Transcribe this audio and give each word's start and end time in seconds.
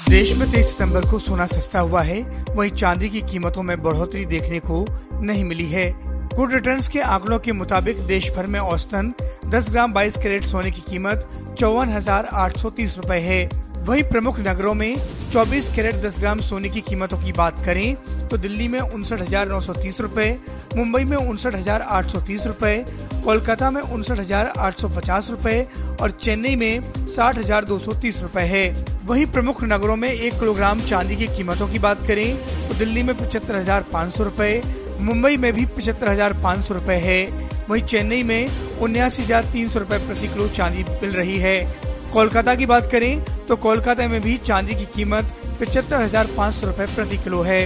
देश 0.00 0.32
में 0.38 0.50
तेईस 0.50 0.66
सितंबर 0.66 1.08
को 1.10 1.18
सोना 1.18 1.46
सस्ता 1.46 1.80
हुआ 1.80 2.02
है। 2.02 2.20
वहीं 2.54 2.70
चांदी 2.70 3.08
की 3.08 3.20
कीमतों 3.22 3.62
में 3.62 3.82
बढ़ोतरी 3.82 4.24
देखने 4.26 4.58
को 4.60 4.84
नहीं 5.22 5.44
मिली 5.44 5.66
है। 5.70 5.90
गुड 6.34 6.52
रिटर्न्स 6.52 6.88
के 6.88 7.00
आंकड़ों 7.00 7.38
के 7.38 7.52
मुताबिक 7.52 8.00
देश 8.06 8.30
भर 8.36 8.46
में 8.46 8.58
औसतन 8.60 9.12
10 9.50 9.70
ग्राम 9.70 9.92
22 9.92 10.16
कैरेट 10.16 10.44
सोने 10.46 10.70
की 10.70 10.80
कीमत 10.90 11.28
चौवन 11.58 11.88
हज़ार 11.88 12.28
आठ 12.34 12.56
सौ 12.56 12.70
तीस 12.70 12.96
रूपए 12.98 13.18
है। 13.20 13.48
वहीं 13.78 14.02
प्रमुख 14.04 14.38
नगरों 14.40 14.74
में 14.74 14.96
24 15.32 15.68
कैरेट 15.76 15.94
10 16.04 16.18
ग्राम 16.18 16.40
सोने 16.40 16.68
की 16.68 16.80
कीमतों 16.80 17.18
की 17.18 17.32
बात 17.32 17.64
करें 17.64 17.94
तो 18.28 18.36
दिल्ली 18.36 18.68
में 18.68 18.80
उनसठ 18.80 19.20
हज़ार 19.20 19.48
नौ 19.48 19.60
सौ 19.60 19.72
तीस 19.72 20.00
रूपए, 20.00 20.36
मुंबई 20.76 21.04
में 21.04 21.16
उनसठ 21.16 21.54
हज़ार 21.54 21.82
आठ 21.82 22.10
सौ 22.10 22.20
तीस 22.20 22.46
रूपए, 22.46 22.76
कोलकाता 23.24 23.70
में 23.70 23.80
उनसठ 23.82 24.18
हज़ार 24.18 24.52
आठ 24.58 24.80
सौ 24.80 24.88
पचास 24.88 25.30
रूपए 25.30 25.66
और 26.00 26.10
चेन्नई 26.10 26.54
में 26.56 27.06
साठ 27.08 27.38
हज़ार 27.38 27.64
दो 27.64 27.78
सौ 27.78 27.92
तीस 27.92 28.22
रूपए 28.22 28.42
है। 28.42 28.66
वहीं 29.08 29.24
प्रमुख 29.26 29.62
नगरों 29.64 29.94
में 29.96 30.10
एक 30.10 30.32
किलोग्राम 30.40 30.80
चांदी 30.80 31.16
की 31.16 31.26
कीमतों 31.26 31.66
की 31.68 31.78
बात 31.78 32.06
करें 32.06 32.36
तो 32.68 32.74
दिल्ली 32.78 33.02
में 33.02 33.14
पचहत्तर 33.16 33.54
हज़ार 33.54 33.84
पाँच 33.92 34.12
सौ 34.14 34.24
रूपए, 34.24 34.60
मुंबई 35.00 35.36
में 35.36 35.52
भी 35.52 35.64
पचहत्तर 35.66 36.08
हज़ार 36.08 36.32
पाँच 36.42 36.64
सौ 36.64 36.74
रूपए 36.74 36.94
है। 37.04 37.20
वहीं 37.68 37.82
चेन्नई 37.84 38.22
में 38.22 38.78
उन्यासी 38.80 39.22
हज़ार 39.22 39.44
तीन 39.52 39.68
सौ 39.68 39.78
रूपए 39.78 39.98
प्रति 40.06 40.28
किलो 40.28 40.48
चांदी 40.50 40.84
मिल 40.92 41.12
रही 41.12 41.38
है। 41.38 41.56
कोलकाता 42.12 42.54
की 42.54 42.66
बात 42.66 42.90
करें 42.92 43.24
तो 43.48 43.56
कोलकाता 43.58 44.08
में 44.08 44.20
भी 44.20 44.36
चांदी 44.46 44.74
की 44.74 44.86
कीमत 44.94 45.34
पचहत्तर 45.60 46.02
हज़ार 46.02 46.28
पाँच 46.36 46.54
सौ 46.54 46.66
रूपए 46.66 46.86
प्रति 46.94 47.18
किलो 47.18 47.40
है। 47.42 47.62